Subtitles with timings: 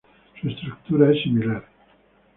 [0.41, 1.63] Su estructura es similar.